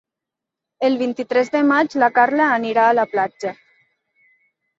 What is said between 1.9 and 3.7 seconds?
na Carla anirà a la platja.